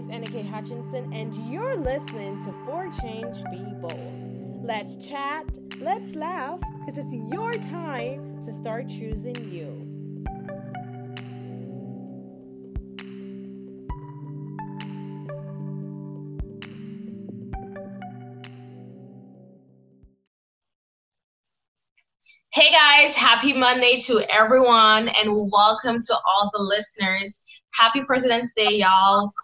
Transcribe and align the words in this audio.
Is 0.00 0.06
Annika 0.06 0.48
Hutchinson, 0.48 1.12
and 1.12 1.34
you're 1.52 1.76
listening 1.76 2.42
to 2.44 2.54
For 2.64 2.88
Change 3.02 3.36
Be 3.50 3.62
Bold. 3.82 4.64
Let's 4.64 4.96
chat, 4.96 5.44
let's 5.78 6.14
laugh, 6.14 6.58
because 6.78 6.96
it's 6.96 7.12
your 7.30 7.52
time 7.52 8.40
to 8.42 8.50
start 8.50 8.88
choosing 8.88 9.36
you. 9.52 9.68
Hey 22.54 22.72
guys, 22.72 23.14
happy 23.14 23.52
Monday 23.52 23.98
to 24.04 24.24
everyone, 24.30 25.10
and 25.22 25.50
welcome 25.52 26.00
to 26.00 26.14
all 26.26 26.50
the 26.54 26.62
listeners. 26.62 27.44
Happy 27.74 28.02
President's 28.02 28.54
Day, 28.54 28.78
y'all. 28.78 29.34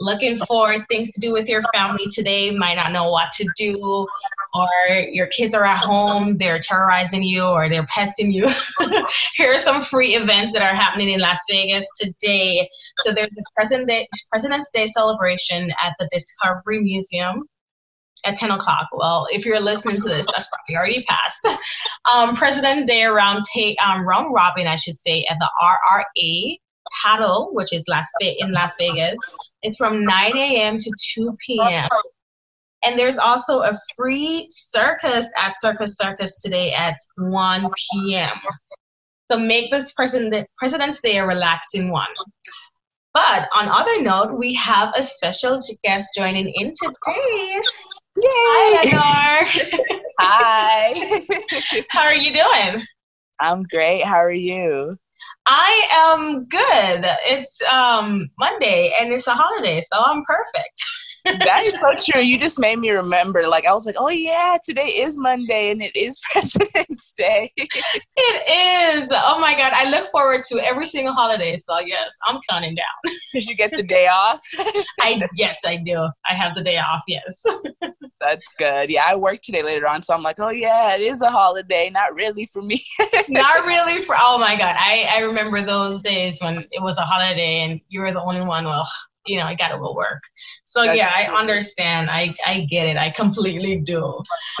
Looking 0.00 0.36
for 0.36 0.78
things 0.86 1.12
to 1.12 1.20
do 1.20 1.32
with 1.32 1.48
your 1.48 1.62
family 1.74 2.06
today, 2.10 2.50
might 2.50 2.74
not 2.74 2.92
know 2.92 3.10
what 3.10 3.30
to 3.32 3.48
do, 3.56 4.06
or 4.54 4.68
your 5.10 5.26
kids 5.28 5.54
are 5.54 5.64
at 5.64 5.78
home, 5.78 6.38
they're 6.38 6.58
terrorizing 6.58 7.22
you, 7.22 7.44
or 7.44 7.68
they're 7.68 7.86
pesting 7.86 8.32
you. 8.32 8.48
Here 9.36 9.52
are 9.52 9.58
some 9.58 9.80
free 9.80 10.14
events 10.14 10.52
that 10.54 10.62
are 10.62 10.74
happening 10.74 11.10
in 11.10 11.20
Las 11.20 11.44
Vegas 11.48 11.88
today. 12.00 12.68
So 12.98 13.12
there's 13.12 13.28
the 13.28 13.44
President 13.54 14.08
President's 14.30 14.70
Day 14.70 14.86
celebration 14.86 15.72
at 15.82 15.94
the 15.98 16.08
Discovery 16.10 16.80
Museum 16.80 17.44
at 18.26 18.36
10 18.36 18.50
o'clock. 18.50 18.88
Well, 18.92 19.26
if 19.30 19.44
you're 19.44 19.60
listening 19.60 19.96
to 20.00 20.08
this, 20.08 20.26
that's 20.32 20.48
probably 20.48 20.76
already 20.76 21.04
passed. 21.04 21.48
Um, 22.12 22.34
President 22.34 22.88
Day 22.88 23.04
around 23.04 23.44
ta- 23.54 23.76
um, 23.86 24.04
round 24.04 24.34
robin, 24.34 24.66
I 24.66 24.74
should 24.74 24.96
say, 24.96 25.24
at 25.30 25.38
the 25.38 25.48
RRA 25.62 26.56
paddle, 27.02 27.50
which 27.52 27.72
is 27.72 27.84
Las 27.88 28.10
Ve- 28.20 28.36
in 28.40 28.52
Las 28.52 28.76
Vegas. 28.78 29.18
It's 29.62 29.76
from 29.76 30.04
9 30.04 30.36
a.m. 30.36 30.76
to 30.78 30.92
2 31.14 31.36
p.m. 31.46 31.88
And 32.84 32.98
there's 32.98 33.18
also 33.18 33.60
a 33.60 33.72
free 33.96 34.46
circus 34.50 35.32
at 35.40 35.52
Circus 35.56 35.94
Circus 35.96 36.38
today 36.38 36.72
at 36.72 36.96
1 37.16 37.70
p.m. 37.92 38.32
So 39.30 39.38
make 39.38 39.70
this 39.70 39.92
President 39.92 40.46
President's 40.58 41.00
Day 41.00 41.18
a 41.18 41.26
relaxing 41.26 41.90
one. 41.90 42.08
But 43.14 43.48
on 43.54 43.68
other 43.68 44.02
note, 44.02 44.38
we 44.38 44.54
have 44.54 44.92
a 44.96 45.02
special 45.02 45.60
guest 45.84 46.10
joining 46.16 46.48
in 46.48 46.72
today. 46.72 47.60
Yay! 48.16 48.24
Hi. 48.90 49.46
Hi. 50.20 51.20
How 51.90 52.02
are 52.02 52.14
you 52.14 52.32
doing? 52.32 52.84
I'm 53.40 53.64
great. 53.64 54.04
How 54.04 54.16
are 54.16 54.30
you? 54.30 54.96
I 55.46 55.86
am 55.92 56.44
good. 56.44 57.04
It's 57.26 57.60
um 57.72 58.28
Monday 58.38 58.92
and 59.00 59.12
it's 59.12 59.26
a 59.26 59.34
holiday, 59.34 59.80
so 59.80 59.98
I'm 60.04 60.22
perfect. 60.24 60.84
that 61.24 61.62
is 61.64 61.80
so 61.80 61.94
true. 62.12 62.22
You 62.22 62.38
just 62.38 62.58
made 62.58 62.78
me 62.78 62.90
remember. 62.90 63.46
Like 63.48 63.66
I 63.66 63.72
was 63.72 63.86
like, 63.86 63.96
oh 63.98 64.08
yeah, 64.08 64.56
today 64.62 64.88
is 64.88 65.18
Monday 65.18 65.70
and 65.70 65.82
it 65.82 65.94
is 65.96 66.20
President's 66.30 67.12
Day. 67.12 67.50
it 67.56 68.96
is. 68.96 69.08
Oh 69.12 69.38
my 69.40 69.54
god, 69.54 69.72
I 69.74 69.90
look 69.90 70.06
forward 70.06 70.44
to 70.44 70.60
every 70.60 70.86
single 70.86 71.14
holiday. 71.14 71.56
So 71.56 71.78
yes, 71.80 72.10
I'm 72.26 72.38
counting 72.48 72.74
down. 72.74 73.14
Because 73.32 73.46
you 73.48 73.56
get 73.56 73.70
the 73.70 73.82
day 73.82 74.08
off. 74.08 74.40
I 75.00 75.26
yes, 75.36 75.60
I 75.66 75.76
do. 75.76 76.06
I 76.28 76.34
have 76.34 76.54
the 76.54 76.62
day 76.62 76.76
off. 76.76 77.00
Yes. 77.08 77.42
That's 78.20 78.52
good. 78.58 78.90
Yeah, 78.90 79.04
I 79.06 79.16
work 79.16 79.40
today 79.42 79.62
later 79.62 79.88
on, 79.88 80.02
so 80.02 80.14
I'm 80.14 80.22
like, 80.22 80.38
oh 80.38 80.50
yeah, 80.50 80.94
it 80.94 81.00
is 81.00 81.22
a 81.22 81.30
holiday. 81.30 81.88
Not 81.88 82.14
really 82.14 82.44
for 82.44 82.60
me. 82.60 82.82
Not 83.28 83.66
really 83.66 84.02
for. 84.02 84.14
Oh 84.18 84.38
my 84.38 84.56
god, 84.56 84.76
I 84.78 85.08
I 85.10 85.18
remember 85.20 85.64
those 85.64 86.00
days 86.00 86.40
when 86.40 86.58
it 86.70 86.82
was 86.82 86.98
a 86.98 87.02
holiday 87.02 87.60
and 87.60 87.80
you 87.88 88.00
were 88.00 88.12
the 88.12 88.22
only 88.22 88.42
one. 88.42 88.64
Well, 88.64 88.86
you 89.26 89.38
know, 89.38 89.44
I 89.44 89.54
gotta 89.54 89.78
go 89.78 89.94
work. 89.94 90.22
So 90.64 90.84
That's 90.84 90.98
yeah, 90.98 91.10
I 91.14 91.26
understand. 91.38 92.10
I 92.10 92.34
I 92.46 92.60
get 92.60 92.86
it. 92.86 92.96
I 92.96 93.10
completely 93.10 93.78
do. 93.80 94.22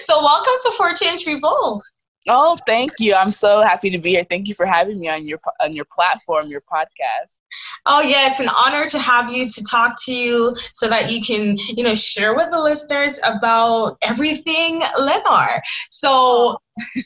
so 0.00 0.22
welcome 0.22 0.54
to 0.62 0.72
For 0.76 0.92
Change 0.94 1.24
Be 1.24 1.36
Bold. 1.36 1.82
Oh, 2.28 2.56
thank 2.68 2.92
you. 3.00 3.14
I'm 3.14 3.32
so 3.32 3.62
happy 3.62 3.90
to 3.90 3.98
be 3.98 4.10
here. 4.10 4.24
Thank 4.28 4.46
you 4.46 4.54
for 4.54 4.64
having 4.64 5.00
me 5.00 5.08
on 5.08 5.26
your 5.26 5.40
on 5.60 5.72
your 5.72 5.86
platform, 5.92 6.46
your 6.46 6.60
podcast. 6.60 7.38
Oh 7.86 8.00
yeah, 8.00 8.30
it's 8.30 8.38
an 8.38 8.48
honor 8.48 8.86
to 8.86 8.98
have 8.98 9.32
you 9.32 9.48
to 9.48 9.64
talk 9.64 9.96
to 10.04 10.14
you 10.14 10.54
so 10.72 10.88
that 10.88 11.10
you 11.10 11.20
can, 11.20 11.58
you 11.58 11.82
know, 11.82 11.94
share 11.94 12.34
with 12.34 12.50
the 12.50 12.60
listeners 12.60 13.18
about 13.24 13.96
everything 14.02 14.82
Leonor. 14.98 15.62
So 15.90 16.58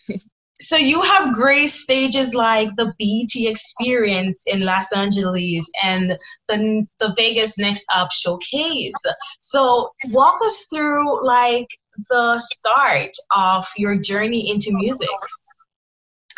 so 0.66 0.76
you 0.76 1.00
have 1.00 1.32
great 1.32 1.68
stages 1.68 2.34
like 2.34 2.74
the 2.74 2.92
BET 2.98 3.48
Experience 3.48 4.42
in 4.48 4.62
Los 4.62 4.92
Angeles 4.92 5.70
and 5.84 6.16
the 6.48 6.84
the 6.98 7.14
Vegas 7.16 7.56
Next 7.56 7.86
Up 7.94 8.10
Showcase. 8.10 9.00
So 9.38 9.90
walk 10.08 10.34
us 10.44 10.66
through 10.68 11.24
like 11.24 11.68
the 12.10 12.40
start 12.40 13.10
of 13.36 13.64
your 13.76 13.94
journey 13.94 14.50
into 14.50 14.72
music. 14.72 15.08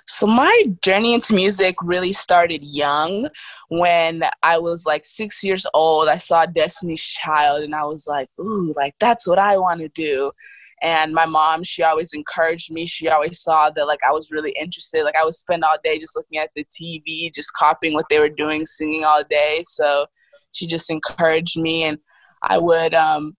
So 0.07 0.27
my 0.27 0.65
journey 0.83 1.15
into 1.15 1.35
music 1.35 1.77
really 1.83 2.13
started 2.13 2.63
young. 2.63 3.31
When 3.71 4.25
I 4.43 4.59
was 4.59 4.85
like 4.85 5.07
six 5.07 5.43
years 5.43 5.67
old, 5.73 6.07
I 6.09 6.17
saw 6.17 6.45
Destiny's 6.45 7.03
Child, 7.03 7.63
and 7.63 7.75
I 7.75 7.85
was 7.85 8.07
like, 8.07 8.29
"Ooh, 8.39 8.75
like 8.77 8.93
that's 9.01 9.27
what 9.27 9.39
I 9.39 9.57
want 9.57 9.81
to 9.81 9.89
do." 9.89 10.33
And 10.83 11.13
my 11.13 11.27
mom, 11.27 11.65
she 11.65 11.83
always 11.83 12.13
encouraged 12.13 12.71
me. 12.73 12.87
She 12.87 13.09
always 13.09 13.41
saw 13.41 13.71
that 13.71 13.87
like 13.87 14.01
I 14.07 14.13
was 14.13 14.31
really 14.31 14.55
interested. 14.61 15.05
Like 15.05 15.17
I 15.21 15.25
would 15.25 15.35
spend 15.35 15.65
all 15.65 15.77
day 15.83 15.99
just 15.99 16.17
looking 16.17 16.39
at 16.39 16.51
the 16.55 16.65
TV, 16.65 17.35
just 17.35 17.53
copying 17.55 17.95
what 17.95 18.07
they 18.11 18.21
were 18.21 18.29
doing, 18.29 18.65
singing 18.65 19.05
all 19.05 19.23
day. 19.29 19.63
So 19.65 20.07
she 20.53 20.67
just 20.67 20.91
encouraged 20.91 21.59
me, 21.59 21.85
and 21.85 21.99
I 22.43 22.59
would 22.59 22.95
um, 22.95 23.37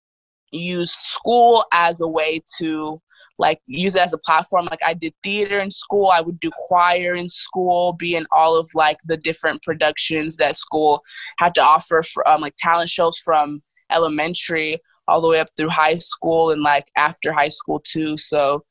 use 0.52 0.92
school 0.92 1.66
as 1.72 2.02
a 2.02 2.08
way 2.08 2.42
to 2.58 3.02
like 3.40 3.60
use 3.68 3.96
it 3.96 4.02
as 4.02 4.14
a 4.14 4.18
platform 4.18 4.68
like 4.70 4.82
i 4.86 4.94
did 4.94 5.14
theater 5.24 5.60
in 5.60 5.72
school 5.72 6.10
i 6.14 6.20
would 6.20 6.40
do 6.42 6.52
choir 6.68 7.16
in 7.16 7.30
school 7.30 7.94
be 7.94 8.16
in 8.16 8.26
all 8.32 8.60
of 8.60 8.70
like 8.76 8.98
the 9.06 9.16
different 9.18 9.62
productions 9.64 10.36
that 10.36 10.58
school 10.58 11.02
had 11.40 11.56
to 11.56 11.64
offer 11.64 12.04
for 12.04 12.28
um, 12.28 12.42
like 12.42 12.54
talent 12.58 12.90
shows 12.90 13.18
from 13.18 13.62
elementary 13.92 14.78
all 15.10 15.22
the 15.22 15.28
way 15.28 15.40
up 15.40 15.48
through 15.58 15.70
high 15.70 15.96
school 15.96 16.52
and 16.52 16.62
like 16.62 16.86
after 16.96 17.34
high 17.34 17.50
school 17.50 17.82
too. 17.84 18.18
So 18.18 18.64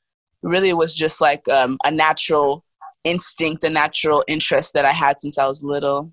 really 0.43 0.69
it 0.69 0.77
was 0.77 0.95
just 0.95 1.21
like 1.21 1.47
um, 1.49 1.79
a 1.85 1.91
natural 1.91 2.65
instinct, 3.05 3.65
a 3.65 3.71
natural 3.71 4.25
interest 4.29 4.75
that 4.75 4.85
I 4.85 4.93
had 4.93 5.19
since 5.19 5.39
I 5.39 5.47
was 5.47 5.63
little. 5.63 6.11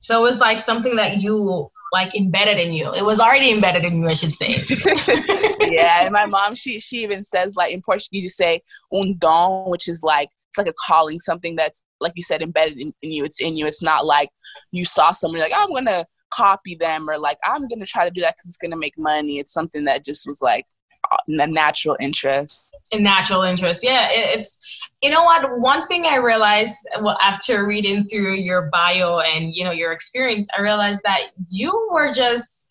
So 0.00 0.20
it 0.20 0.22
was 0.22 0.40
like 0.40 0.58
something 0.58 0.96
that 0.96 1.18
you 1.18 1.70
like 1.92 2.16
embedded 2.16 2.58
in 2.58 2.72
you. 2.72 2.92
It 2.94 3.04
was 3.04 3.20
already 3.20 3.50
embedded 3.50 3.84
in 3.84 3.96
you, 3.96 4.08
I 4.08 4.14
should 4.14 4.32
say. 4.32 4.64
yeah, 5.70 6.04
and 6.04 6.12
my 6.12 6.26
mom, 6.26 6.54
she 6.54 6.80
she 6.80 7.02
even 7.02 7.22
says 7.22 7.56
like 7.56 7.72
in 7.72 7.82
Portuguese, 7.84 8.22
you 8.22 8.28
say 8.28 8.62
un 8.92 9.16
dom, 9.18 9.68
which 9.68 9.88
is 9.88 10.02
like 10.02 10.28
it's 10.48 10.58
like 10.58 10.68
a 10.68 10.74
calling, 10.86 11.18
something 11.18 11.56
that's 11.56 11.82
like 12.00 12.12
you 12.14 12.22
said 12.22 12.42
embedded 12.42 12.78
in, 12.78 12.92
in 13.02 13.12
you. 13.12 13.24
It's 13.24 13.40
in 13.40 13.56
you. 13.56 13.66
It's 13.66 13.82
not 13.82 14.06
like 14.06 14.30
you 14.72 14.84
saw 14.84 15.10
somebody 15.10 15.42
like 15.42 15.52
oh, 15.54 15.66
I'm 15.68 15.74
gonna 15.74 16.04
copy 16.30 16.74
them 16.74 17.08
or 17.08 17.18
like 17.18 17.38
I'm 17.44 17.66
gonna 17.68 17.86
try 17.86 18.04
to 18.04 18.10
do 18.10 18.20
that 18.22 18.36
because 18.36 18.46
it's 18.46 18.56
gonna 18.56 18.76
make 18.76 18.98
money. 18.98 19.38
It's 19.38 19.52
something 19.52 19.84
that 19.84 20.04
just 20.04 20.26
was 20.26 20.42
like 20.42 20.66
a 21.12 21.46
natural 21.46 21.96
interest. 22.00 22.66
A 22.92 22.98
natural 22.98 23.42
interest, 23.42 23.84
yeah. 23.84 24.08
It, 24.10 24.40
it's 24.40 24.58
you 25.02 25.10
know 25.10 25.22
what. 25.24 25.60
One 25.60 25.86
thing 25.86 26.06
I 26.06 26.16
realized 26.16 26.76
well 27.02 27.18
after 27.22 27.66
reading 27.66 28.04
through 28.04 28.34
your 28.34 28.68
bio 28.70 29.20
and 29.20 29.54
you 29.54 29.64
know 29.64 29.70
your 29.70 29.92
experience, 29.92 30.48
I 30.56 30.60
realized 30.60 31.02
that 31.04 31.28
you 31.48 31.88
were 31.92 32.12
just 32.12 32.66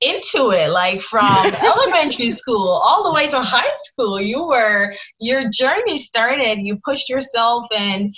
into 0.00 0.50
it 0.50 0.70
like 0.70 1.00
from 1.00 1.46
elementary 1.62 2.30
school 2.30 2.68
all 2.84 3.04
the 3.04 3.12
way 3.14 3.28
to 3.28 3.40
high 3.40 3.72
school 3.74 4.20
you 4.20 4.44
were 4.44 4.92
your 5.20 5.48
journey 5.48 5.96
started 5.96 6.58
you 6.58 6.78
pushed 6.84 7.08
yourself 7.08 7.66
and 7.74 8.14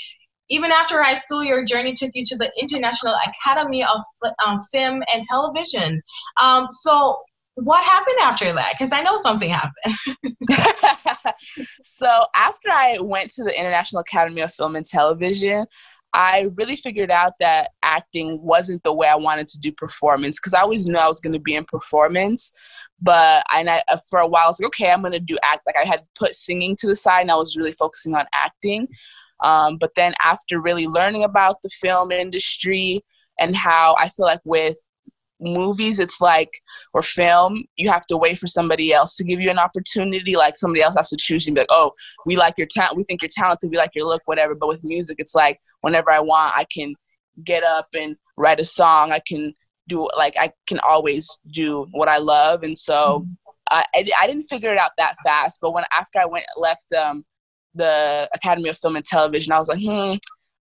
even 0.49 0.71
after 0.73 1.03
high 1.03 1.15
school, 1.15 1.45
your 1.45 1.65
journey 1.65 1.93
took 1.93 2.11
you 2.15 2.25
to 2.27 2.37
the 2.37 2.51
International 2.59 3.15
Academy 3.27 3.83
of 3.83 4.01
um, 4.47 4.61
Film 4.73 5.03
and 5.13 5.23
Television. 5.25 6.03
Um, 6.41 6.67
so, 6.71 7.17
what 7.55 7.83
happened 7.85 8.19
after 8.23 8.53
that? 8.53 8.75
Because 8.75 8.93
I 8.93 9.01
know 9.01 9.17
something 9.17 9.51
happened. 9.51 10.37
so, 11.83 12.09
after 12.35 12.71
I 12.71 12.99
went 13.01 13.31
to 13.33 13.45
the 13.45 13.59
International 13.59 14.01
Academy 14.01 14.43
of 14.43 14.53
Film 14.53 14.77
and 14.77 14.85
Television, 14.85 15.67
I 16.13 16.49
really 16.55 16.77
figured 16.77 17.11
out 17.11 17.33
that 17.41 17.71
acting 17.83 18.41
wasn't 18.43 18.83
the 18.85 18.93
way 18.95 19.07
I 19.09 19.17
wanted 19.17 19.49
to 19.49 19.59
do 19.59 19.71
performance 19.73 20.39
because 20.39 20.55
I 20.55 20.61
always 20.61 20.87
knew 20.87 20.99
I 20.99 21.07
was 21.07 21.21
going 21.21 21.35
to 21.35 21.39
be 21.39 21.55
in 21.55 21.65
performance. 21.65 22.53
But 23.01 23.45
and 23.55 23.69
I, 23.69 23.83
uh, 23.89 23.99
for 24.09 24.19
a 24.19 24.27
while, 24.27 24.45
I 24.45 24.49
was 24.49 24.61
like, 24.61 24.69
okay, 24.69 24.91
I'm 24.91 25.03
to 25.05 25.21
do 25.21 25.39
act. 25.43 25.61
Like 25.67 25.77
I 25.77 25.87
had 25.87 26.03
put 26.19 26.35
singing 26.35 26.77
to 26.77 26.87
the 26.87 26.97
side 26.97 27.23
and 27.23 27.31
I 27.31 27.37
was 27.37 27.57
really 27.57 27.73
focusing 27.73 28.15
on 28.15 28.25
acting. 28.33 28.89
Um, 29.45 29.77
but 29.77 29.95
then 29.97 30.15
after 30.23 30.61
really 30.61 30.87
learning 30.87 31.23
about 31.23 31.61
the 31.63 31.69
film 31.69 32.11
industry 32.11 33.05
and 33.39 33.55
how 33.55 33.95
I 33.99 34.09
feel 34.09 34.27
like 34.27 34.41
with 34.45 34.77
movies 35.39 36.01
it's 36.01 36.19
like 36.19 36.49
or 36.95 37.03
film 37.03 37.63
you 37.77 37.91
have 37.91 38.07
to 38.07 38.17
wait 38.17 38.39
for 38.39 38.47
somebody 38.47 38.91
else 38.91 39.17
to 39.17 39.23
give 39.23 39.39
you 39.39 39.51
an 39.51 39.59
opportunity 39.59 40.35
like 40.35 40.57
somebody 40.57 40.81
else 40.81 40.97
has 40.97 41.11
to 41.11 41.17
choose 41.21 41.45
you 41.45 41.51
and 41.51 41.57
be 41.57 41.61
like 41.61 41.67
oh 41.69 41.93
we 42.25 42.39
like 42.39 42.55
your 42.57 42.67
talent 42.67 42.97
we 42.97 43.03
think 43.03 43.21
you're 43.21 43.29
talented 43.31 43.71
we 43.71 43.77
like 43.77 43.95
your 43.95 44.07
look 44.07 44.23
whatever 44.25 44.55
but 44.55 44.67
with 44.67 44.83
music 44.83 45.17
it's 45.19 45.35
like 45.35 45.61
whenever 45.83 46.11
i 46.11 46.19
want 46.19 46.55
i 46.57 46.65
can 46.73 46.95
get 47.45 47.63
up 47.63 47.89
and 47.95 48.17
write 48.37 48.61
a 48.61 48.65
song. 48.65 49.13
I 49.13 49.21
can 49.27 49.55
do 49.89 50.09
like 50.17 50.35
I 50.39 50.51
can 50.67 50.81
always 50.81 51.29
do 51.51 51.87
what 51.93 52.09
I 52.09 52.19
love, 52.19 52.63
and 52.63 52.77
so 52.77 53.23
mm-hmm. 53.23 53.33
I, 53.71 53.85
I 53.95 54.27
didn't 54.27 54.45
figure 54.45 54.73
it 54.73 54.79
out 54.79 54.93
that 54.99 55.15
fast. 55.25 55.59
But 55.61 55.73
when 55.73 55.85
after 55.97 56.19
I 56.21 56.27
went 56.27 56.47
left 56.57 56.87
um, 56.93 57.25
the 57.75 58.29
Academy 58.35 58.69
of 58.69 58.79
Film 58.79 58.97
and 58.97 59.05
Television, 59.05 59.53
I 59.53 59.59
was 59.59 59.69
like, 59.69 59.81
hmm, 59.81 60.15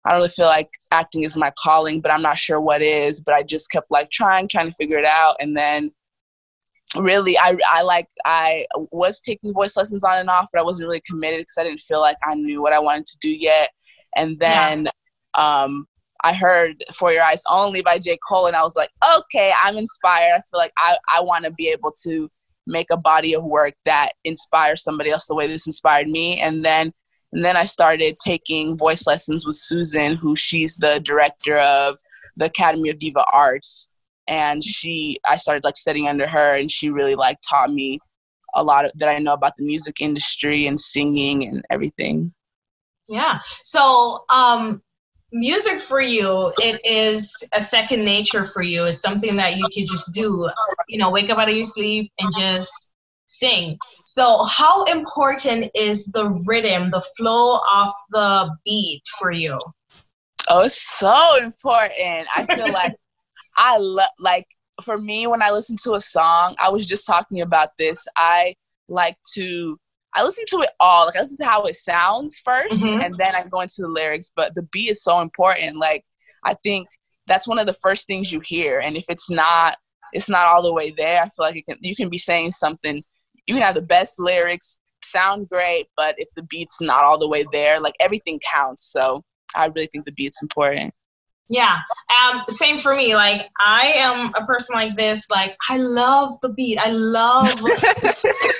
I 0.05 0.11
don't 0.11 0.17
really 0.17 0.29
feel 0.29 0.47
like 0.47 0.69
acting 0.91 1.23
is 1.23 1.37
my 1.37 1.51
calling, 1.57 2.01
but 2.01 2.11
I'm 2.11 2.21
not 2.21 2.37
sure 2.37 2.59
what 2.59 2.81
is. 2.81 3.21
But 3.21 3.35
I 3.35 3.43
just 3.43 3.71
kept 3.71 3.91
like 3.91 4.09
trying, 4.09 4.47
trying 4.47 4.67
to 4.67 4.75
figure 4.75 4.97
it 4.97 5.05
out, 5.05 5.37
and 5.39 5.55
then 5.55 5.91
really 6.97 7.37
I, 7.37 7.57
I 7.67 7.81
like 7.81 8.07
i 8.25 8.65
was 8.91 9.19
taking 9.19 9.53
voice 9.53 9.75
lessons 9.75 10.03
on 10.03 10.17
and 10.17 10.29
off 10.29 10.47
but 10.53 10.59
i 10.59 10.63
wasn't 10.63 10.87
really 10.87 11.01
committed 11.05 11.41
because 11.41 11.57
i 11.59 11.63
didn't 11.63 11.81
feel 11.81 11.99
like 11.99 12.15
i 12.23 12.35
knew 12.35 12.61
what 12.61 12.71
i 12.73 12.79
wanted 12.79 13.05
to 13.07 13.17
do 13.19 13.29
yet 13.29 13.69
and 14.15 14.39
then 14.39 14.87
yeah. 15.35 15.63
um, 15.63 15.87
i 16.25 16.33
heard 16.33 16.75
for 16.93 17.11
your 17.11 17.23
eyes 17.23 17.43
only 17.49 17.81
by 17.81 17.97
j. 17.97 18.17
Cole 18.27 18.47
and 18.47 18.55
i 18.55 18.61
was 18.61 18.75
like 18.75 18.89
okay 19.17 19.53
i'm 19.63 19.77
inspired. 19.77 20.35
I 20.37 20.41
feel 20.49 20.59
like 20.59 20.73
i, 20.77 20.97
I 21.15 21.21
want 21.21 21.45
to 21.45 21.51
be 21.51 21.69
able 21.69 21.93
to 22.03 22.29
make 22.67 22.87
a 22.91 22.97
body 22.97 23.33
of 23.33 23.43
work 23.43 23.73
that 23.85 24.11
inspires 24.23 24.83
somebody 24.83 25.11
else 25.11 25.25
the 25.27 25.35
way 25.35 25.47
this 25.47 25.67
inspired 25.67 26.07
me. 26.07 26.39
And 26.39 26.65
then 26.65 26.91
and 27.31 27.43
then 27.43 27.57
i 27.57 27.63
started 27.63 28.17
taking 28.23 28.77
voice 28.77 29.05
lessons 29.07 29.45
with 29.45 29.55
susan 29.55 30.15
who 30.15 30.35
she's 30.35 30.75
the 30.75 30.99
director 30.99 31.57
of 31.57 31.97
the 32.37 32.45
academy 32.45 32.89
of 32.89 32.99
diva 32.99 33.25
arts. 33.31 33.89
And 34.27 34.63
she 34.63 35.17
i 35.27 35.35
started 35.35 35.63
like 35.63 35.77
studying 35.77 36.07
under 36.07 36.27
her 36.27 36.57
and 36.57 36.71
she 36.71 36.89
really 36.89 37.15
like 37.15 37.37
taught 37.47 37.69
me 37.69 37.99
a 38.55 38.63
lot 38.63 38.85
of, 38.85 38.91
that 38.95 39.09
i 39.09 39.17
know 39.19 39.33
about 39.33 39.57
the 39.57 39.65
music 39.65 39.97
industry 39.99 40.65
and 40.65 40.79
singing 40.79 41.45
and 41.45 41.63
everything. 41.69 42.31
Yeah. 43.07 43.39
So 43.63 44.25
um 44.33 44.81
music 45.31 45.79
for 45.79 46.01
you 46.01 46.53
it 46.59 46.79
is 46.85 47.47
a 47.53 47.61
second 47.61 48.05
nature 48.05 48.45
for 48.45 48.61
you. 48.61 48.85
It's 48.85 49.01
something 49.01 49.35
that 49.37 49.57
you 49.57 49.65
can 49.73 49.85
just 49.85 50.13
do. 50.13 50.49
You 50.87 50.97
know 50.97 51.11
wake 51.11 51.29
up 51.29 51.39
out 51.39 51.49
of 51.49 51.55
your 51.55 51.65
sleep 51.65 52.11
and 52.19 52.29
just 52.37 52.89
sing. 53.25 53.77
So 54.05 54.43
how 54.43 54.83
important 54.85 55.71
is 55.75 56.05
the 56.07 56.29
rhythm 56.47 56.89
the 56.89 57.03
flow 57.17 57.59
of 57.73 57.89
the 58.11 58.55
beat 58.63 59.01
for 59.19 59.31
you? 59.31 59.59
Oh 60.47 60.61
it's 60.61 60.81
so 60.97 61.37
important. 61.41 62.27
I 62.35 62.45
feel 62.45 62.71
like 62.71 62.95
I 63.57 63.77
love 63.77 64.09
like 64.19 64.47
for 64.83 64.97
me 64.97 65.27
when 65.27 65.41
I 65.41 65.51
listen 65.51 65.77
to 65.83 65.93
a 65.93 66.01
song, 66.01 66.55
I 66.59 66.69
was 66.69 66.85
just 66.85 67.07
talking 67.07 67.41
about 67.41 67.69
this. 67.77 68.05
I 68.15 68.55
like 68.87 69.17
to 69.33 69.77
I 70.15 70.23
listen 70.23 70.45
to 70.49 70.61
it 70.61 70.69
all. 70.79 71.05
Like 71.05 71.17
I 71.17 71.21
listen 71.21 71.37
to 71.37 71.49
how 71.49 71.63
it 71.63 71.75
sounds 71.75 72.41
1st 72.47 72.69
mm-hmm. 72.69 73.01
and 73.01 73.13
then 73.15 73.35
I 73.35 73.43
go 73.43 73.61
into 73.61 73.81
the 73.81 73.87
lyrics. 73.87 74.31
But 74.35 74.55
the 74.55 74.63
beat 74.71 74.89
is 74.89 75.03
so 75.03 75.19
important. 75.19 75.77
Like 75.77 76.03
I 76.43 76.55
think 76.63 76.87
that's 77.27 77.47
one 77.47 77.59
of 77.59 77.65
the 77.65 77.73
first 77.73 78.07
things 78.07 78.31
you 78.31 78.39
hear. 78.39 78.79
And 78.79 78.95
if 78.95 79.05
it's 79.09 79.29
not 79.29 79.75
it's 80.13 80.29
not 80.29 80.47
all 80.47 80.63
the 80.63 80.73
way 80.73 80.93
there, 80.95 81.21
I 81.21 81.25
feel 81.25 81.45
like 81.45 81.65
can, 81.67 81.77
you 81.81 81.95
can 81.95 82.09
be 82.09 82.17
saying 82.17 82.51
something. 82.51 83.03
You 83.47 83.55
can 83.55 83.63
have 83.63 83.75
the 83.75 83.81
best 83.81 84.17
lyrics, 84.17 84.79
sound 85.03 85.49
great, 85.49 85.87
but 85.97 86.15
if 86.17 86.29
the 86.35 86.43
beat's 86.43 86.81
not 86.81 87.03
all 87.03 87.19
the 87.19 87.27
way 87.27 87.45
there, 87.51 87.79
like 87.79 87.95
everything 87.99 88.39
counts. 88.51 88.89
So 88.91 89.23
I 89.55 89.67
really 89.67 89.87
think 89.91 90.05
the 90.05 90.13
beat's 90.13 90.41
important. 90.41 90.93
Yeah. 91.47 91.77
Um, 92.09 92.41
same 92.47 92.79
for 92.79 92.95
me. 92.95 93.15
Like 93.15 93.49
I 93.59 93.93
am 93.97 94.33
a 94.35 94.45
person 94.45 94.75
like 94.75 94.97
this. 94.97 95.29
Like 95.29 95.55
I 95.69 95.77
love 95.77 96.39
the 96.41 96.49
beat. 96.53 96.79
I 96.79 96.89
love 96.91 97.45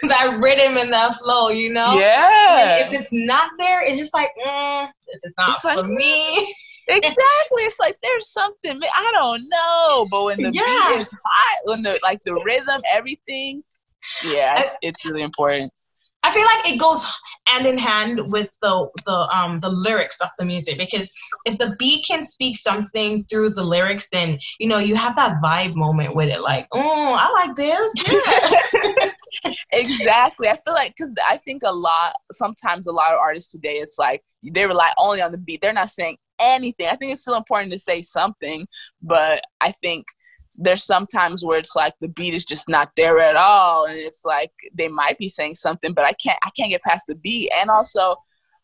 that 0.04 0.38
rhythm 0.42 0.78
and 0.78 0.94
that 0.94 1.16
flow, 1.16 1.50
you 1.50 1.74
know? 1.74 1.94
Yeah. 1.94 2.78
if 2.78 2.94
it's 2.94 3.12
not 3.12 3.52
there, 3.58 3.84
it's 3.84 3.98
just 3.98 4.14
like, 4.14 4.30
mm, 4.46 4.88
this 5.08 5.24
is 5.24 5.34
not 5.38 5.50
it's 5.50 5.62
for 5.62 5.76
like, 5.76 5.86
me. 5.86 6.56
exactly. 6.88 7.64
It's 7.64 7.80
like 7.80 7.98
there's 8.04 8.30
something 8.30 8.80
I 8.84 9.12
don't 9.16 9.44
know. 9.50 10.08
But 10.10 10.26
when 10.26 10.42
the 10.42 10.52
yeah. 10.52 10.90
beat 10.90 11.02
is 11.02 11.12
hot, 11.12 11.62
when 11.66 11.82
the 11.82 12.00
like 12.04 12.20
the 12.26 12.40
rhythm, 12.46 12.82
everything, 12.94 13.64
yeah, 14.24 14.74
it's 14.82 15.04
really 15.06 15.24
important. 15.24 15.72
I 16.26 16.32
feel 16.32 16.44
like 16.44 16.74
it 16.74 16.80
goes 16.80 17.06
hand 17.46 17.68
in 17.68 17.78
hand 17.78 18.20
with 18.32 18.50
the 18.64 18.90
the 19.06 19.16
um 19.30 19.60
the 19.60 19.70
lyrics 19.70 20.20
of 20.22 20.30
the 20.40 20.46
music 20.46 20.80
because 20.80 21.12
if 21.46 21.60
the 21.60 21.76
beat 21.78 22.04
can 22.08 22.26
speak 22.26 22.58
something 22.58 23.24
through 23.26 23.52
the 23.52 23.64
lyrics, 23.64 24.10
then 24.12 24.40
you 24.60 24.68
know 24.68 24.80
you 24.80 24.96
have 24.96 25.16
that 25.18 25.40
vibe 25.44 25.76
moment 25.76 26.16
with 26.16 26.30
it. 26.30 26.42
Like, 26.42 26.68
oh, 26.72 27.16
I 27.18 27.46
like 27.46 27.56
this. 27.56 27.94
Yeah. 29.44 29.54
exactly. 29.74 30.48
I 30.48 30.58
feel 30.64 30.74
like 30.74 30.94
because 30.96 31.14
I 31.28 31.38
think 31.38 31.62
a 31.66 31.72
lot 31.72 32.16
sometimes 32.32 32.88
a 32.88 32.92
lot 32.94 33.12
of 33.12 33.20
artists 33.20 33.52
today 33.52 33.74
it's 33.74 33.98
like 34.00 34.24
they 34.42 34.66
rely 34.66 34.92
only 34.98 35.22
on 35.22 35.32
the 35.32 35.38
beat. 35.38 35.62
They're 35.62 35.74
not 35.74 35.90
saying 35.90 36.18
anything. 36.40 36.88
I 36.88 36.96
think 36.96 37.12
it's 37.12 37.22
still 37.22 37.36
important 37.36 37.74
to 37.74 37.80
say 37.80 38.02
something, 38.02 38.66
but 39.02 39.42
I 39.62 39.72
think 39.72 40.06
there's 40.62 40.84
sometimes 40.84 41.44
where 41.44 41.60
it's 41.60 41.76
like 41.76 41.94
the 42.02 42.10
beat 42.10 42.34
is 42.34 42.46
just 42.46 42.70
not 42.70 42.92
there 42.96 43.20
at 43.20 43.36
all 43.36 43.86
and 43.86 43.98
it's 43.98 44.24
like 44.26 44.52
they 44.74 44.88
might 44.88 45.18
be 45.18 45.30
saying 45.30 45.56
something 45.56 45.94
but 45.94 46.06
i 46.06 46.14
can't 46.14 46.38
i 46.44 46.50
can't 46.58 46.72
get 46.72 46.82
past 46.84 47.06
the 47.08 47.16
beat. 47.16 47.50
And 47.56 47.70
also 47.70 48.16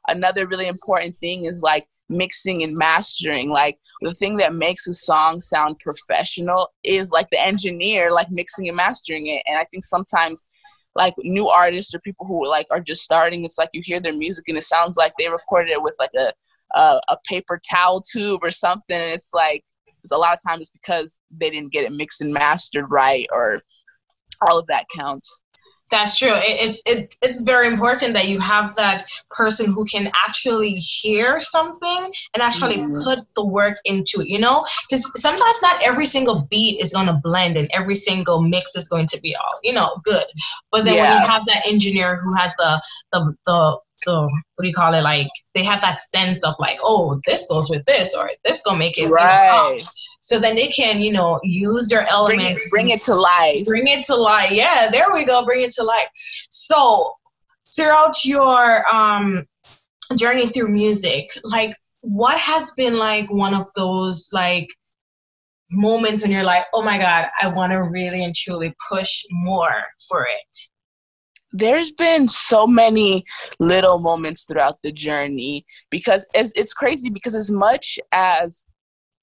another 0.07 0.47
really 0.47 0.67
important 0.67 1.15
thing 1.19 1.45
is 1.45 1.61
like 1.61 1.87
mixing 2.09 2.63
and 2.63 2.75
mastering. 2.75 3.49
Like 3.49 3.77
the 4.01 4.13
thing 4.13 4.37
that 4.37 4.53
makes 4.53 4.87
a 4.87 4.93
song 4.93 5.39
sound 5.39 5.77
professional 5.79 6.69
is 6.83 7.11
like 7.11 7.29
the 7.29 7.39
engineer 7.39 8.11
like 8.11 8.29
mixing 8.29 8.67
and 8.67 8.77
mastering 8.77 9.27
it. 9.27 9.43
And 9.47 9.57
i 9.57 9.65
think 9.65 9.83
sometimes 9.83 10.47
like 10.93 11.13
new 11.19 11.47
artists 11.47 11.93
or 11.93 11.99
people 11.99 12.25
who 12.25 12.47
like 12.47 12.67
are 12.69 12.81
just 12.81 13.01
starting 13.01 13.45
it's 13.45 13.57
like 13.57 13.69
you 13.71 13.81
hear 13.81 14.01
their 14.01 14.11
music 14.13 14.43
and 14.49 14.57
it 14.57 14.63
sounds 14.63 14.97
like 14.97 15.13
they 15.17 15.29
recorded 15.29 15.71
it 15.71 15.81
with 15.81 15.95
like 15.99 16.11
a 16.17 16.33
a, 16.73 16.99
a 17.09 17.17
paper 17.29 17.61
towel 17.69 18.01
tube 18.01 18.41
or 18.43 18.51
something 18.51 18.99
and 18.99 19.13
it's 19.13 19.33
like 19.33 19.63
a 20.11 20.17
lot 20.17 20.33
of 20.33 20.39
times 20.45 20.61
it's 20.61 20.69
because 20.69 21.19
they 21.29 21.49
didn't 21.49 21.71
get 21.71 21.83
it 21.83 21.91
mixed 21.91 22.21
and 22.21 22.33
mastered 22.33 22.85
right 22.89 23.27
or 23.31 23.61
all 24.47 24.57
of 24.57 24.65
that 24.67 24.85
counts 24.95 25.43
that's 25.91 26.17
true 26.17 26.33
it, 26.33 26.69
it's 26.69 26.81
it, 26.85 27.15
it's 27.21 27.41
very 27.41 27.67
important 27.67 28.13
that 28.13 28.29
you 28.29 28.39
have 28.39 28.75
that 28.75 29.05
person 29.29 29.71
who 29.71 29.85
can 29.85 30.09
actually 30.25 30.75
hear 30.75 31.41
something 31.41 32.11
and 32.33 32.41
actually 32.41 32.77
mm. 32.77 33.03
put 33.03 33.19
the 33.35 33.45
work 33.45 33.77
into 33.85 34.21
it 34.21 34.27
you 34.27 34.39
know 34.39 34.65
because 34.89 35.21
sometimes 35.21 35.61
not 35.61 35.79
every 35.83 36.05
single 36.05 36.47
beat 36.49 36.79
is 36.79 36.93
going 36.93 37.07
to 37.07 37.19
blend 37.21 37.57
and 37.57 37.69
every 37.73 37.95
single 37.95 38.41
mix 38.41 38.75
is 38.75 38.87
going 38.87 39.05
to 39.05 39.19
be 39.19 39.35
all 39.35 39.59
you 39.63 39.73
know 39.73 39.93
good 40.03 40.25
but 40.71 40.85
then 40.85 40.95
yeah. 40.95 41.11
when 41.11 41.21
you 41.21 41.29
have 41.29 41.45
that 41.45 41.61
engineer 41.67 42.15
who 42.23 42.33
has 42.35 42.55
the 42.55 42.81
the 43.11 43.35
the 43.45 43.77
the 44.05 44.21
what 44.21 44.63
do 44.63 44.67
you 44.67 44.73
call 44.73 44.93
it? 44.93 45.03
Like 45.03 45.27
they 45.53 45.63
have 45.63 45.81
that 45.81 45.99
sense 45.99 46.43
of 46.43 46.55
like, 46.59 46.79
oh, 46.81 47.19
this 47.25 47.47
goes 47.47 47.69
with 47.69 47.85
this, 47.85 48.15
or 48.15 48.29
this 48.43 48.61
gonna 48.61 48.79
make 48.79 48.97
it 48.97 49.09
right. 49.09 49.71
You 49.71 49.79
know, 49.79 49.85
so 50.21 50.39
then 50.39 50.55
they 50.55 50.67
can, 50.67 51.01
you 51.01 51.11
know, 51.11 51.39
use 51.43 51.87
their 51.87 52.09
elements, 52.09 52.69
bring 52.69 52.89
it, 52.89 52.99
bring 52.99 52.99
it 52.99 53.01
to 53.05 53.15
life, 53.15 53.65
bring 53.65 53.87
it 53.87 54.05
to 54.05 54.15
life. 54.15 54.51
Yeah, 54.51 54.89
there 54.91 55.13
we 55.13 55.25
go, 55.25 55.43
bring 55.45 55.61
it 55.61 55.71
to 55.71 55.83
life. 55.83 56.07
So 56.49 57.13
throughout 57.75 58.23
your 58.25 58.87
um 58.93 59.45
journey 60.15 60.47
through 60.47 60.67
music, 60.67 61.29
like 61.43 61.75
what 62.01 62.37
has 62.39 62.71
been 62.71 62.95
like 62.97 63.31
one 63.31 63.53
of 63.53 63.67
those 63.75 64.29
like 64.33 64.67
moments 65.71 66.21
when 66.23 66.31
you're 66.31 66.43
like, 66.43 66.65
oh 66.73 66.81
my 66.81 66.97
god, 66.97 67.27
I 67.41 67.47
want 67.47 67.71
to 67.71 67.77
really 67.77 68.23
and 68.23 68.35
truly 68.35 68.75
push 68.89 69.23
more 69.31 69.83
for 70.09 70.25
it? 70.25 70.70
There's 71.51 71.91
been 71.91 72.27
so 72.27 72.65
many 72.65 73.25
little 73.59 73.99
moments 73.99 74.43
throughout 74.43 74.81
the 74.81 74.91
journey 74.91 75.65
because 75.89 76.25
it's, 76.33 76.51
it's 76.55 76.73
crazy 76.73 77.09
because 77.09 77.35
as 77.35 77.51
much 77.51 77.99
as 78.11 78.63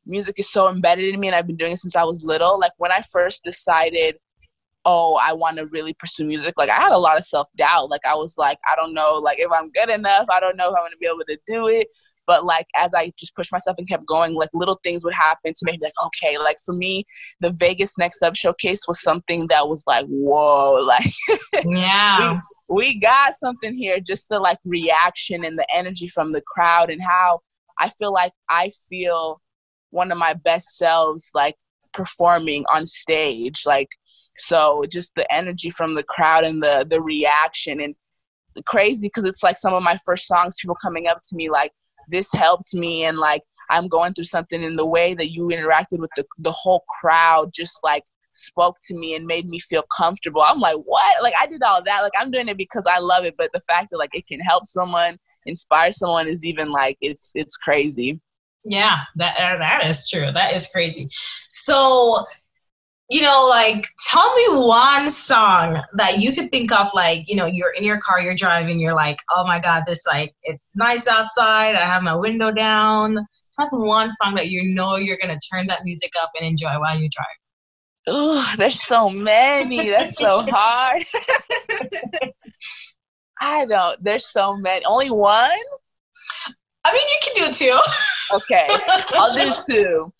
music 0.07 0.37
is 0.39 0.51
so 0.51 0.69
embedded 0.69 1.15
in 1.15 1.21
me 1.21 1.29
and 1.29 1.37
I've 1.37 1.47
been 1.47 1.57
doing 1.57 1.73
it 1.73 1.79
since 1.79 1.97
I 1.97 2.05
was 2.05 2.25
little, 2.25 2.59
like 2.59 2.73
when 2.79 2.93
I 2.93 3.01
first 3.01 3.45
decided 3.45 4.17
oh, 4.90 5.21
I 5.23 5.35
want 5.35 5.59
to 5.59 5.66
really 5.66 5.92
pursue 5.92 6.25
music. 6.25 6.54
Like 6.57 6.71
I 6.71 6.80
had 6.80 6.92
a 6.92 6.99
lot 6.99 7.18
of 7.18 7.25
self 7.25 7.47
doubt. 7.57 7.90
Like 7.90 8.00
I 8.07 8.14
was 8.14 8.38
like, 8.38 8.57
I 8.66 8.75
don't 8.75 8.95
know, 8.95 9.21
like 9.23 9.37
if 9.38 9.50
I'm 9.54 9.71
good 9.71 9.90
enough, 9.90 10.25
I 10.33 10.40
don't 10.40 10.57
know 10.57 10.71
if 10.71 10.75
I'm 10.75 10.83
gonna 10.83 10.97
be 10.99 11.07
able 11.07 11.25
to 11.28 11.38
do 11.47 11.68
it. 11.68 11.88
But 12.26 12.47
like 12.47 12.66
as 12.75 12.95
I 12.95 13.12
just 13.18 13.37
pushed 13.37 13.52
myself 13.52 13.76
and 13.76 13.87
kept 13.87 14.07
going, 14.07 14.35
like 14.35 14.49
little 14.54 14.80
things 14.83 15.04
would 15.04 15.12
happen 15.12 15.52
to 15.52 15.64
make 15.64 15.78
me 15.80 15.87
like, 15.87 16.07
okay, 16.07 16.38
like 16.38 16.57
for 16.64 16.75
me, 16.75 17.04
the 17.40 17.50
Vegas 17.50 17.99
Next 17.99 18.23
Up 18.23 18.35
showcase 18.35 18.88
was 18.88 19.02
something 19.02 19.49
that 19.49 19.68
was 19.68 19.85
like, 19.87 20.07
whoa, 20.07 20.73
like 20.87 21.12
yeah. 21.66 22.40
we, 22.71 22.76
we 22.76 22.99
got 22.99 23.35
something 23.35 23.76
here. 23.76 24.00
Just 24.00 24.30
the 24.30 24.38
like 24.38 24.59
reaction 24.64 25.45
and 25.45 25.59
the 25.59 25.66
energy 25.75 26.09
from 26.09 26.33
the 26.33 26.42
crowd 26.47 26.88
and 26.88 27.02
how 27.02 27.40
I 27.78 27.90
feel 27.90 28.12
like 28.12 28.33
I 28.49 28.71
feel 28.88 29.42
one 29.90 30.11
of 30.11 30.16
my 30.16 30.33
best 30.33 30.78
selves 30.78 31.30
like 31.35 31.57
performing 31.92 32.64
on 32.73 32.87
stage. 32.87 33.64
Like 33.66 33.90
so 34.38 34.83
just 34.90 35.14
the 35.14 35.30
energy 35.33 35.71
from 35.71 35.95
the 35.95 36.02
crowd 36.02 36.45
and 36.45 36.62
the 36.62 36.87
the 36.88 37.00
reaction 37.00 37.80
and 37.80 37.95
crazy 38.66 39.09
because 39.09 39.25
it's 39.25 39.42
like 39.42 39.57
some 39.57 39.75
of 39.75 39.83
my 39.83 39.97
first 40.04 40.26
songs, 40.26 40.57
people 40.61 40.76
coming 40.83 41.07
up 41.07 41.21
to 41.23 41.37
me 41.37 41.50
like, 41.50 41.73
this 42.09 42.33
helped 42.33 42.75
me 42.75 43.04
and 43.04 43.18
like 43.18 43.42
I'm 43.71 43.88
going 43.88 44.14
through 44.14 44.25
something 44.25 44.62
in 44.62 44.76
the 44.76 44.87
way 44.87 45.14
that 45.14 45.28
you 45.28 45.49
interacted 45.49 45.99
with 45.99 46.11
the 46.16 46.25
the 46.38 46.52
whole 46.52 46.85
crowd 47.00 47.50
just 47.54 47.80
like 47.85 48.04
spoke 48.33 48.76
to 48.83 48.95
me 48.95 49.14
and 49.14 49.26
made 49.26 49.47
me 49.47 49.59
feel 49.59 49.83
comfortable. 49.95 50.42
I'm 50.42 50.61
like, 50.61 50.76
what? 50.85 51.23
Like 51.23 51.35
I 51.40 51.47
did 51.47 51.62
all 51.62 51.83
that. 51.83 52.02
Like 52.02 52.12
I'm 52.18 52.30
doing 52.30 52.49
it 52.49 52.57
because 52.57 52.87
I 52.87 52.99
love 52.99 53.25
it, 53.25 53.35
but 53.37 53.50
the 53.52 53.62
fact 53.68 53.90
that 53.90 53.99
like 53.99 54.14
it 54.14 54.26
can 54.26 54.40
help 54.40 54.64
someone, 54.64 55.18
inspire 55.45 55.92
someone 55.92 56.28
is 56.28 56.45
even 56.45 56.73
like 56.73 56.97
it's 57.00 57.33
it's 57.35 57.57
crazy. 57.57 58.21
Yeah, 58.64 59.00
that 59.16 59.37
uh, 59.38 59.59
that 59.59 59.87
is 59.87 60.09
true. 60.09 60.30
That 60.33 60.54
is 60.54 60.68
crazy. 60.68 61.09
So, 61.49 62.25
you 63.11 63.23
know, 63.23 63.47
like 63.49 63.87
tell 64.07 64.35
me 64.35 64.45
one 64.67 65.09
song 65.09 65.83
that 65.95 66.21
you 66.21 66.33
could 66.33 66.50
think 66.50 66.73
of 66.73 66.88
like, 66.95 67.29
you 67.29 67.37
know, 67.37 67.47
you're 67.47 67.73
in 67.73 67.85
your 67.85 67.99
car, 67.99 68.21
you're 68.21 68.35
driving, 68.35 68.79
you're 68.79 68.95
like, 68.95 69.19
"Oh 69.31 69.45
my 69.47 69.59
god, 69.59 69.85
this 69.87 70.05
like 70.07 70.35
it's 70.43 70.77
nice 70.77 71.09
outside. 71.09 71.75
I 71.75 71.85
have 71.85 72.03
my 72.03 72.15
window 72.15 72.50
down." 72.50 73.27
That's 73.57 73.75
one 73.75 74.12
song 74.12 74.35
that 74.35 74.49
you 74.49 74.75
know 74.75 74.97
you're 74.97 75.19
going 75.21 75.37
to 75.37 75.49
turn 75.50 75.67
that 75.67 75.85
music 75.85 76.12
up 76.23 76.31
and 76.38 76.47
enjoy 76.47 76.79
while 76.79 76.97
you 76.99 77.09
drive. 77.09 77.27
Oh, 78.07 78.55
there's 78.57 78.81
so 78.81 79.11
many. 79.11 79.91
That's 79.91 80.17
so 80.17 80.38
hard. 80.49 81.05
I 83.41 83.65
don't. 83.67 84.03
There's 84.03 84.27
so 84.27 84.57
many. 84.57 84.85
Only 84.85 85.11
one? 85.11 85.50
I 86.85 86.93
mean, 86.93 87.09
you 87.09 87.19
can 87.23 87.35
do 87.47 87.53
two. 87.53 87.79
okay, 88.35 88.69
I'll 89.15 89.35
do 89.35 89.53
two. 89.69 90.12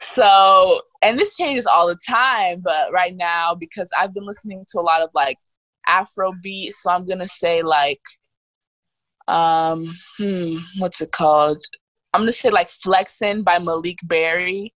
So, 0.00 0.82
and 1.02 1.18
this 1.18 1.36
changes 1.36 1.66
all 1.66 1.88
the 1.88 1.98
time, 2.08 2.60
but 2.62 2.92
right 2.92 3.14
now, 3.14 3.54
because 3.54 3.90
I've 3.98 4.14
been 4.14 4.24
listening 4.24 4.64
to 4.68 4.80
a 4.80 4.82
lot 4.82 5.02
of 5.02 5.10
like 5.14 5.38
Afro 5.86 6.32
beats, 6.40 6.82
so 6.82 6.92
I'm 6.92 7.06
gonna 7.06 7.28
say 7.28 7.62
like, 7.62 8.00
um, 9.26 9.84
hmm, 10.16 10.56
what's 10.78 11.00
it 11.00 11.10
called? 11.10 11.62
I'm 12.12 12.22
gonna 12.22 12.32
say 12.32 12.50
like 12.50 12.68
"Flexin" 12.68 13.44
by 13.44 13.58
Malik 13.58 13.98
Berry, 14.04 14.72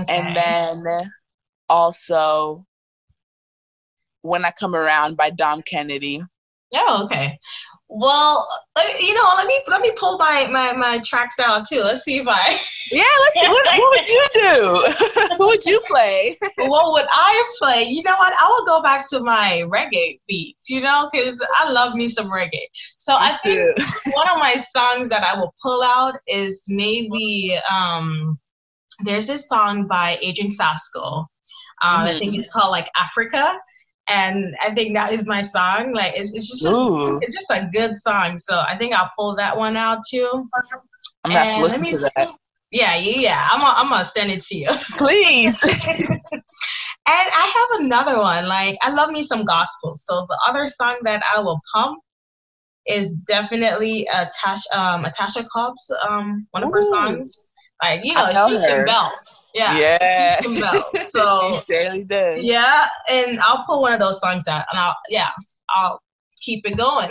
okay. 0.00 0.18
and 0.18 0.36
then 0.36 1.10
also 1.68 2.64
"When 4.22 4.44
I 4.44 4.52
Come 4.52 4.76
Around" 4.76 5.16
by 5.16 5.30
Dom 5.30 5.62
Kennedy. 5.62 6.22
Oh, 6.76 7.02
okay. 7.04 7.38
Well, 7.92 8.46
you 9.00 9.14
know, 9.14 9.24
let 9.36 9.48
me 9.48 9.60
let 9.66 9.80
me 9.80 9.90
pull 9.96 10.16
my, 10.16 10.46
my 10.48 10.72
my 10.72 11.00
tracks 11.04 11.40
out 11.40 11.66
too. 11.66 11.80
Let's 11.80 12.02
see 12.02 12.18
if 12.18 12.28
I. 12.28 12.56
Yeah, 12.92 13.04
let's 13.20 13.34
see. 13.38 13.48
What, 13.48 13.64
what 13.66 13.90
would 13.90 14.08
you 14.08 14.28
do? 14.32 15.28
what 15.36 15.46
would 15.46 15.64
you 15.64 15.80
play? 15.86 16.36
what 16.56 16.90
would 16.90 17.06
I 17.08 17.52
play? 17.60 17.84
You 17.84 18.02
know 18.02 18.16
what? 18.16 18.32
I 18.32 18.48
will 18.48 18.66
go 18.66 18.82
back 18.82 19.08
to 19.10 19.20
my 19.20 19.62
reggae 19.66 20.18
beats. 20.26 20.68
You 20.68 20.80
know, 20.80 21.08
because 21.12 21.40
I 21.56 21.70
love 21.70 21.94
me 21.94 22.08
some 22.08 22.26
reggae. 22.26 22.66
So 22.98 23.14
me 23.14 23.16
I 23.16 23.34
think 23.44 23.78
one 24.16 24.28
of 24.28 24.38
my 24.38 24.56
songs 24.56 25.08
that 25.10 25.22
I 25.22 25.38
will 25.38 25.54
pull 25.62 25.84
out 25.84 26.14
is 26.26 26.64
maybe 26.68 27.56
um, 27.70 28.40
there's 29.04 29.28
this 29.28 29.48
song 29.48 29.86
by 29.86 30.18
Adrian 30.20 30.50
Sasco. 30.50 31.28
Um, 31.82 32.06
mm-hmm. 32.06 32.06
I 32.06 32.18
think 32.18 32.34
it's 32.34 32.50
called 32.50 32.72
like 32.72 32.88
Africa 32.98 33.56
and 34.10 34.56
I 34.60 34.74
think 34.74 34.94
that 34.94 35.12
is 35.12 35.26
my 35.26 35.40
song. 35.40 35.92
Like 35.94 36.14
it's, 36.16 36.34
it's 36.34 36.60
just 36.60 36.78
it's 37.22 37.34
just 37.34 37.50
a 37.50 37.70
good 37.72 37.94
song. 37.94 38.38
So 38.38 38.60
I 38.68 38.76
think 38.76 38.92
I'll 38.92 39.10
pull 39.16 39.36
that 39.36 39.56
one 39.56 39.76
out 39.76 40.00
too. 40.10 40.48
I'm 41.24 41.32
gonna 41.32 41.48
to 41.54 41.62
listen 41.62 41.84
to 41.84 42.10
that. 42.16 42.34
Yeah, 42.72 42.96
yeah, 42.96 43.20
yeah. 43.20 43.48
I'm 43.50 43.60
gonna, 43.60 43.74
I'm 43.76 43.88
gonna 43.88 44.04
send 44.04 44.32
it 44.32 44.40
to 44.40 44.56
you. 44.56 44.68
Please. 44.96 45.62
and 45.64 45.72
I 47.06 47.68
have 47.70 47.80
another 47.84 48.18
one. 48.18 48.48
Like 48.48 48.76
I 48.82 48.92
love 48.92 49.10
me 49.10 49.22
some 49.22 49.44
gospel. 49.44 49.92
So 49.96 50.26
the 50.28 50.38
other 50.48 50.66
song 50.66 50.98
that 51.04 51.22
I 51.32 51.40
will 51.40 51.60
pump 51.72 52.00
is 52.86 53.14
definitely 53.14 54.08
a 54.12 54.28
Tash 54.42 54.62
um 54.74 55.04
a 55.04 55.10
Tasha 55.10 55.46
Cobbs 55.52 55.92
um 56.08 56.48
one 56.50 56.64
of 56.64 56.72
her 56.72 56.82
songs. 56.82 57.46
Like 57.82 58.00
you 58.02 58.14
know 58.14 58.30
she 58.32 58.56
her. 58.56 58.66
can 58.66 58.86
belt. 58.86 59.10
Yeah. 59.54 59.78
Yeah. 59.78 60.82
So. 61.00 61.60
Yeah, 62.42 62.86
and 63.10 63.40
I'll 63.40 63.64
pull 63.64 63.82
one 63.82 63.92
of 63.92 64.00
those 64.00 64.20
songs 64.20 64.46
out, 64.48 64.64
and 64.70 64.78
I'll 64.78 64.96
yeah, 65.08 65.30
I'll 65.70 66.00
keep 66.40 66.66
it 66.66 66.76
going. 66.76 67.10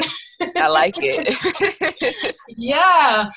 I 0.55 0.67
like 0.67 0.95
it. 0.99 2.35
yeah. 2.57 3.29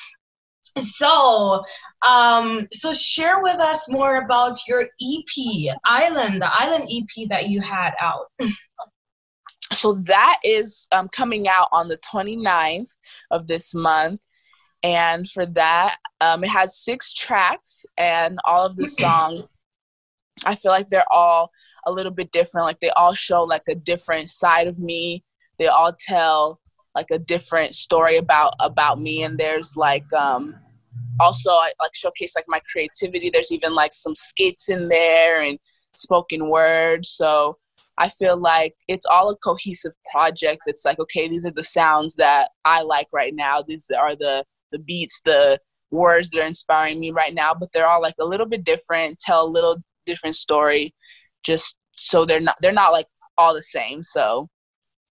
So, 0.79 1.65
um, 2.07 2.69
so 2.73 2.93
share 2.93 3.43
with 3.43 3.57
us 3.57 3.91
more 3.91 4.25
about 4.25 4.57
your 4.69 4.83
EP, 4.83 5.75
Island, 5.85 6.41
the 6.41 6.51
Island 6.51 6.89
EP 6.91 7.29
that 7.29 7.49
you 7.49 7.61
had 7.61 7.95
out. 8.01 8.27
So 9.73 9.95
that 9.95 10.39
is 10.45 10.87
um, 10.93 11.09
coming 11.09 11.49
out 11.49 11.69
on 11.73 11.89
the 11.89 11.99
29th 11.99 12.97
of 13.31 13.47
this 13.47 13.75
month 13.75 14.21
and 14.83 15.29
for 15.29 15.47
that 15.47 15.97
um, 16.21 16.43
it 16.45 16.51
has 16.51 16.77
six 16.77 17.13
tracks 17.13 17.87
and 17.97 18.39
all 18.45 18.67
of 18.67 18.77
the 18.77 18.89
songs 18.89 19.45
i 20.45 20.55
feel 20.55 20.73
like 20.73 20.89
they're 20.89 21.11
all 21.13 21.51
a 21.87 21.93
little 21.93 22.13
bit 22.13 22.33
different. 22.33 22.67
Like 22.67 22.81
they 22.81 22.91
all 22.91 23.15
show 23.15 23.43
like 23.43 23.63
a 23.69 23.75
different 23.75 24.29
side 24.29 24.67
of 24.67 24.79
me. 24.79 25.25
They 25.59 25.67
all 25.67 25.93
tell 25.99 26.61
like 26.95 27.11
a 27.11 27.19
different 27.19 27.75
story 27.75 28.17
about 28.17 28.55
about 28.61 28.99
me. 28.99 29.23
And 29.23 29.39
there's 29.39 29.77
like 29.77 30.11
um 30.13 30.55
also 31.21 31.51
I 31.51 31.73
like 31.81 31.95
showcase 31.95 32.35
like 32.37 32.47
my 32.49 32.61
creativity. 32.71 33.31
There's 33.31 33.53
even 33.53 33.75
like 33.75 33.95
some 33.95 34.15
skits 34.15 34.69
in 34.69 34.89
there 34.89 35.43
and 35.43 35.59
spoken 35.95 36.49
word 36.49 37.05
so 37.05 37.59
I 37.99 38.09
feel 38.09 38.39
like 38.39 38.75
it's 38.89 39.05
all 39.05 39.31
a 39.31 39.37
cohesive 39.37 39.93
project. 40.11 40.63
That's 40.67 40.87
like, 40.87 40.99
okay, 40.99 41.29
these 41.29 41.45
are 41.45 41.51
the 41.51 41.63
sounds 41.63 42.17
that 42.17 42.49
I 42.65 42.81
like 42.81 43.09
right 43.13 43.35
now. 43.35 43.61
These 43.61 43.91
are 43.97 44.17
the 44.17 44.45
the 44.73 44.79
beats, 44.79 45.21
the 45.25 45.59
words 45.91 46.31
that 46.31 46.41
are 46.41 46.47
inspiring 46.47 46.99
me 46.99 47.11
right 47.11 47.35
now, 47.35 47.55
but 47.55 47.69
they're 47.73 47.87
all 47.87 48.03
like 48.03 48.15
a 48.21 48.25
little 48.25 48.47
bit 48.47 48.65
different, 48.65 49.19
tell 49.19 49.45
a 49.45 49.49
little 49.49 49.77
different 50.07 50.35
story, 50.35 50.95
just 51.45 51.77
so 51.93 52.25
they're 52.25 52.41
not 52.41 52.57
they're 52.61 52.73
not 52.73 52.93
like 52.93 53.07
all 53.39 53.55
the 53.55 53.63
same. 53.63 54.03
So 54.03 54.49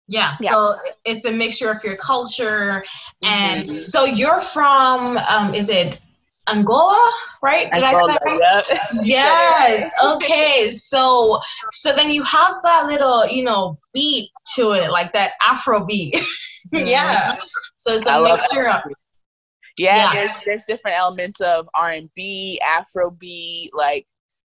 yeah, 0.07 0.33
yeah. 0.39 0.51
so 0.51 0.75
it's 1.03 1.25
a 1.25 1.31
mixture 1.31 1.71
of 1.71 1.83
your 1.83 1.95
culture 1.95 2.83
and 3.23 3.63
mm-hmm. 3.63 3.83
so 3.83 4.05
you're 4.05 4.41
from 4.41 5.17
um 5.17 5.55
is 5.55 5.69
it 5.69 5.99
Angola, 6.47 7.11
right? 7.41 7.71
Did 7.73 7.83
Angola, 7.83 8.13
I 8.13 8.17
say 8.23 8.37
right? 8.37 8.79
Yes. 9.03 9.91
okay. 10.03 10.69
So 10.69 11.39
so 11.71 11.93
then 11.95 12.11
you 12.11 12.21
have 12.23 12.55
that 12.61 12.85
little, 12.87 13.25
you 13.27 13.43
know, 13.43 13.79
beat 13.93 14.29
to 14.55 14.73
it, 14.73 14.91
like 14.91 15.11
that 15.13 15.31
Afro 15.41 15.85
beat. 15.85 16.15
Mm-hmm. 16.73 16.87
yeah. 16.87 17.35
So 17.75 17.93
it's 17.93 18.07
a 18.07 18.13
I 18.13 18.23
mixture 18.23 18.67
of 18.67 18.81
yeah, 19.77 19.97
yeah, 19.97 20.13
there's 20.13 20.43
there's 20.45 20.65
different 20.65 20.97
elements 20.97 21.41
of 21.41 21.67
R 21.75 21.89
and 21.89 22.09
B, 22.15 22.61
Afro 22.65 23.11
beat, 23.11 23.71
like 23.73 24.07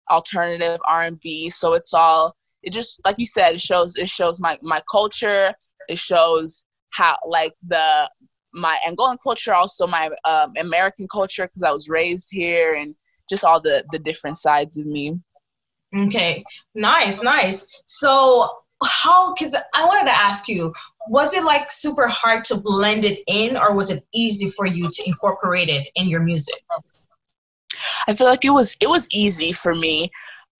alternative 0.09 0.79
R 0.87 1.03
and 1.03 1.19
B. 1.19 1.49
So 1.49 1.73
it's 1.73 1.93
all 1.93 2.35
it 2.61 2.71
just 2.71 3.01
like 3.05 3.15
you 3.19 3.25
said, 3.25 3.55
it 3.55 3.61
shows 3.61 3.95
it 3.95 4.09
shows 4.09 4.39
my 4.39 4.57
my 4.61 4.81
culture. 4.91 5.53
It 5.89 5.99
shows 5.99 6.65
how 6.91 7.17
like 7.25 7.53
the 7.65 8.09
my 8.53 8.77
Angolan 8.87 9.17
culture, 9.21 9.53
also 9.53 9.87
my 9.87 10.09
um, 10.25 10.53
American 10.57 11.07
culture 11.11 11.47
because 11.47 11.63
I 11.63 11.71
was 11.71 11.89
raised 11.89 12.29
here, 12.31 12.75
and 12.75 12.95
just 13.29 13.43
all 13.43 13.61
the 13.61 13.83
the 13.91 13.99
different 13.99 14.37
sides 14.37 14.77
of 14.77 14.85
me. 14.85 15.17
Okay, 15.95 16.43
nice, 16.73 17.21
nice. 17.21 17.67
So 17.85 18.49
how 18.83 19.33
because 19.33 19.55
i 19.73 19.85
wanted 19.85 20.05
to 20.05 20.15
ask 20.15 20.47
you 20.47 20.73
was 21.07 21.33
it 21.33 21.43
like 21.43 21.69
super 21.69 22.07
hard 22.07 22.45
to 22.45 22.55
blend 22.55 23.03
it 23.05 23.19
in 23.27 23.57
or 23.57 23.75
was 23.75 23.91
it 23.91 24.03
easy 24.13 24.49
for 24.49 24.65
you 24.65 24.87
to 24.89 25.03
incorporate 25.05 25.69
it 25.69 25.89
in 25.95 26.07
your 26.07 26.21
music? 26.21 26.55
I 28.07 28.13
feel 28.13 28.27
like 28.27 28.45
it 28.45 28.51
was 28.51 28.75
it 28.79 28.89
was 28.89 29.07
easy 29.11 29.51
for 29.51 29.75
me. 29.75 30.11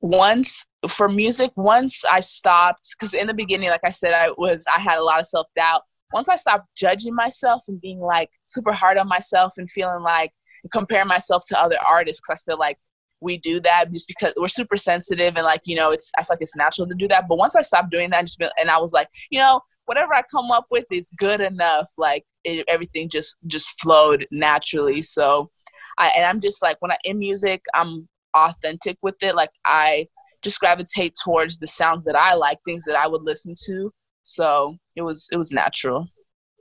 Once 0.01 0.67
for 0.89 1.07
music 1.07 1.49
once 1.55 2.03
i 2.11 2.19
stopped 2.19 2.89
because 2.91 3.13
in 3.13 3.27
the 3.27 3.33
beginning 3.33 3.69
like 3.69 3.79
i 3.85 3.89
said 3.89 4.13
i 4.13 4.29
was 4.37 4.65
i 4.75 4.81
had 4.81 4.97
a 4.97 5.03
lot 5.03 5.19
of 5.19 5.25
self-doubt. 5.25 5.81
Once 6.11 6.27
i 6.27 6.35
stopped 6.35 6.67
judging 6.75 7.15
myself 7.15 7.63
and 7.69 7.79
being 7.79 7.99
like 7.99 8.29
super 8.45 8.73
hard 8.73 8.97
on 8.97 9.07
myself 9.07 9.53
and 9.57 9.69
feeling 9.69 10.03
like 10.03 10.31
comparing 10.73 11.07
myself 11.07 11.43
to 11.47 11.57
other 11.57 11.77
artists 11.87 12.21
because 12.21 12.37
i 12.37 12.51
feel 12.51 12.59
like 12.59 12.77
we 13.23 13.37
do 13.37 13.59
that 13.61 13.91
just 13.91 14.07
because 14.07 14.33
we're 14.37 14.47
super 14.47 14.77
sensitive 14.77 15.35
and 15.35 15.45
like 15.45 15.61
you 15.65 15.75
know 15.75 15.91
it's 15.91 16.11
I 16.17 16.21
feel 16.21 16.27
like 16.31 16.41
it's 16.41 16.55
natural 16.55 16.87
to 16.87 16.95
do 16.95 17.07
that. 17.07 17.25
But 17.27 17.37
once 17.37 17.55
I 17.55 17.61
stopped 17.61 17.91
doing 17.91 18.09
that, 18.11 18.21
just 18.21 18.37
been, 18.37 18.49
and 18.59 18.69
I 18.69 18.77
was 18.77 18.93
like, 18.93 19.09
you 19.31 19.39
know, 19.39 19.61
whatever 19.85 20.13
I 20.13 20.23
come 20.31 20.51
up 20.51 20.65
with 20.69 20.85
is 20.91 21.09
good 21.17 21.41
enough. 21.41 21.89
Like 21.97 22.25
it, 22.43 22.65
everything 22.67 23.09
just 23.09 23.37
just 23.47 23.81
flowed 23.81 24.25
naturally. 24.31 25.01
So, 25.01 25.49
I 25.97 26.11
and 26.17 26.25
I'm 26.25 26.41
just 26.41 26.61
like 26.61 26.77
when 26.79 26.91
I 26.91 26.97
in 27.03 27.19
music, 27.19 27.63
I'm 27.73 28.07
authentic 28.35 28.97
with 29.01 29.21
it. 29.23 29.35
Like 29.35 29.51
I 29.65 30.07
just 30.41 30.59
gravitate 30.59 31.15
towards 31.23 31.57
the 31.57 31.67
sounds 31.67 32.03
that 32.03 32.15
I 32.15 32.35
like, 32.35 32.59
things 32.65 32.83
that 32.85 32.97
I 32.97 33.07
would 33.07 33.23
listen 33.23 33.55
to. 33.65 33.91
So 34.23 34.77
it 34.95 35.01
was 35.01 35.29
it 35.31 35.37
was 35.37 35.51
natural. 35.51 36.07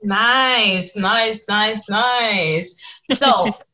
Nice, 0.03 0.95
nice, 0.95 1.45
nice, 1.47 1.89
nice. 1.89 2.75
So 3.13 3.53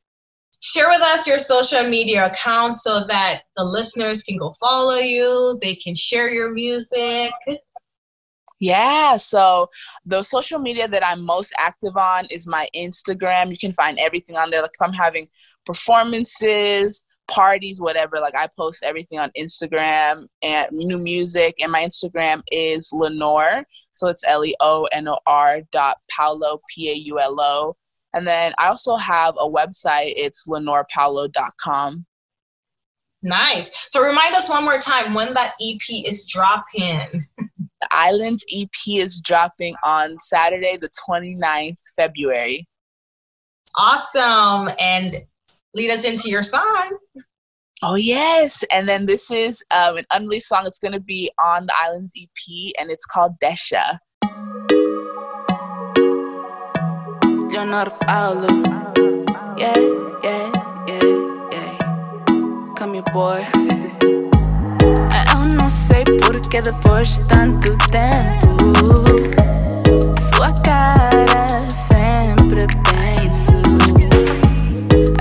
share 0.59 0.89
with 0.89 1.01
us 1.01 1.27
your 1.27 1.39
social 1.39 1.83
media 1.83 2.27
accounts 2.27 2.83
so 2.83 3.05
that 3.07 3.43
the 3.55 3.63
listeners 3.63 4.23
can 4.23 4.37
go 4.37 4.53
follow 4.59 4.95
you, 4.95 5.57
they 5.61 5.75
can 5.75 5.95
share 5.95 6.31
your 6.31 6.51
music. 6.51 7.31
Yeah, 8.61 9.15
so 9.15 9.69
the 10.05 10.21
social 10.21 10.59
media 10.59 10.87
that 10.89 11.05
I'm 11.05 11.25
most 11.25 11.53
active 11.57 11.95
on 11.95 12.25
is 12.29 12.45
my 12.45 12.67
Instagram. 12.75 13.51
You 13.51 13.57
can 13.57 13.71
find 13.71 13.97
everything 13.97 14.35
on 14.35 14.49
there. 14.49 14.61
Like 14.61 14.71
if 14.73 14.85
I'm 14.85 14.93
having 14.93 15.27
performances, 15.65 17.05
parties, 17.29 17.79
whatever, 17.79 18.19
like 18.19 18.35
I 18.35 18.49
post 18.57 18.83
everything 18.83 19.17
on 19.19 19.31
Instagram 19.39 20.25
and 20.43 20.67
new 20.71 20.99
music. 20.99 21.55
And 21.61 21.71
my 21.71 21.85
Instagram 21.85 22.41
is 22.51 22.89
Leonor. 22.91 23.63
So 23.93 24.09
it's 24.09 24.23
L 24.27 24.43
E 24.45 24.53
O 24.59 24.89
N 24.91 25.07
O 25.07 25.19
R 25.25 25.61
dot 25.71 25.97
Paulo, 26.11 26.59
P 26.69 26.91
A 26.91 26.95
U 26.95 27.19
L 27.19 27.39
O. 27.39 27.77
And 28.13 28.27
then 28.27 28.53
I 28.57 28.67
also 28.67 28.95
have 28.95 29.35
a 29.39 29.49
website. 29.49 30.13
It's 30.15 30.47
leonorpaulo.com. 30.47 32.05
Nice. 33.21 33.87
So 33.89 34.01
remind 34.01 34.35
us 34.35 34.49
one 34.49 34.63
more 34.63 34.79
time 34.79 35.13
when 35.13 35.33
that 35.33 35.53
EP 35.61 36.05
is 36.05 36.25
dropping. 36.25 37.27
The 37.37 37.87
Islands 37.91 38.45
EP 38.53 38.69
is 38.87 39.21
dropping 39.21 39.75
on 39.83 40.17
Saturday, 40.19 40.77
the 40.77 40.89
29th 41.09 41.77
February. 41.95 42.67
Awesome. 43.77 44.73
And 44.79 45.17
lead 45.73 45.91
us 45.91 46.05
into 46.05 46.29
your 46.29 46.43
song. 46.43 46.97
Oh 47.81 47.95
yes, 47.95 48.63
and 48.71 48.89
then 48.89 49.05
this 49.05 49.31
is 49.31 49.63
um, 49.71 49.95
an 49.95 50.05
unreleased 50.11 50.49
song. 50.49 50.63
It's 50.65 50.79
gonna 50.79 50.99
be 50.99 51.31
on 51.41 51.65
the 51.65 51.73
Islands 51.81 52.11
EP, 52.19 52.73
and 52.77 52.91
it's 52.91 53.05
called 53.05 53.39
Deixa. 53.39 53.99
Leonardo 57.59 57.93
Paulo, 58.05 58.47
yeah, 59.57 59.75
yeah, 60.23 60.49
yeah, 60.87 61.03
yeah. 61.51 62.73
Come 62.77 63.01
boy. 63.11 63.45
Eu 65.35 65.57
não 65.57 65.69
sei 65.69 66.05
porque 66.21 66.61
depois 66.61 67.15
de 67.15 67.21
tanto 67.25 67.75
tempo, 67.87 68.55
sua 70.21 70.49
cara 70.63 71.59
sempre 71.59 72.65
penso. 72.93 73.51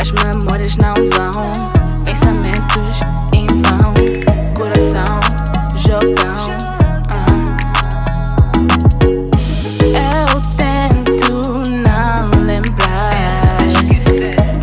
As 0.01 0.13
memórias 0.13 0.77
não 0.77 0.95
vão 0.95 1.43
pensamentos 2.05 3.01
em 3.35 3.49
vão, 3.49 4.55
coração 4.55 5.19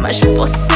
mas 0.05 0.19
você 0.19 0.74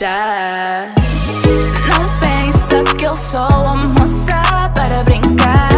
deixa. 0.00 0.88
Não 1.88 2.06
pensa 2.20 2.82
que 2.96 3.04
eu 3.04 3.16
sou 3.16 3.40
a 3.40 3.76
moça 3.76 4.40
para 4.74 5.04
brincar. 5.04 5.69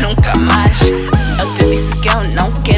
Nunca 0.00 0.36
mais. 0.36 0.80
Eu 0.82 1.54
te 1.54 1.70
disse 1.70 1.92
que 1.96 2.08
eu 2.08 2.20
não 2.34 2.50
quero 2.62 2.73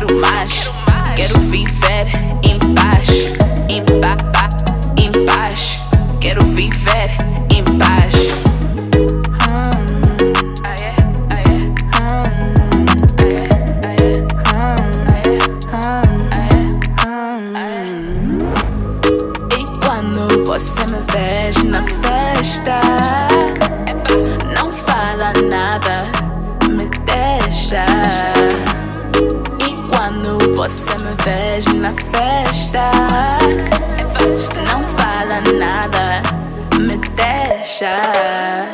deixa. 37.76 38.72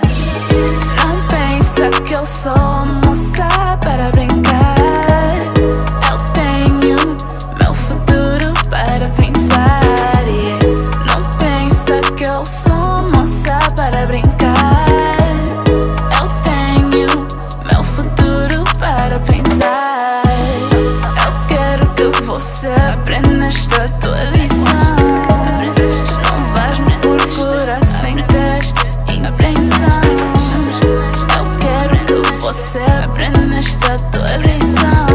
Não 1.04 1.20
pensa 1.28 1.90
que 2.04 2.14
eu 2.14 2.24
sou 2.24 2.71
esta 33.62 33.96
tu 34.10 34.18
eleição 34.18 35.11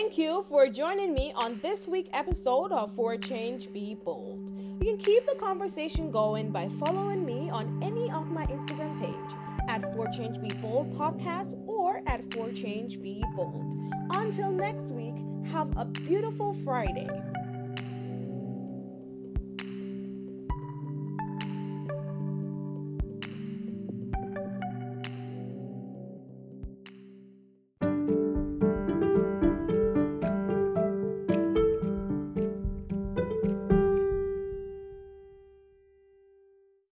Thank 0.00 0.16
you 0.16 0.42
for 0.44 0.66
joining 0.66 1.12
me 1.12 1.30
on 1.36 1.60
this 1.62 1.86
week's 1.86 2.08
episode 2.14 2.72
of 2.72 2.96
For 2.96 3.18
Change 3.18 3.70
Be 3.70 3.94
Bold. 3.94 4.40
You 4.80 4.86
can 4.86 4.96
keep 4.96 5.26
the 5.26 5.34
conversation 5.34 6.10
going 6.10 6.50
by 6.50 6.68
following 6.68 7.22
me 7.22 7.50
on 7.50 7.78
any 7.82 8.10
of 8.10 8.30
my 8.30 8.46
Instagram 8.46 8.98
page 8.98 9.36
at 9.68 9.94
For 9.94 10.08
Change 10.08 10.40
Be 10.40 10.48
Bold 10.62 10.90
podcast 10.94 11.54
or 11.68 12.00
at 12.06 12.24
For 12.32 12.50
Change 12.50 13.02
Be 13.02 13.22
Bold. 13.36 13.74
Until 14.14 14.50
next 14.50 14.86
week, 14.86 15.16
have 15.52 15.76
a 15.76 15.84
beautiful 15.84 16.54
Friday. 16.64 17.29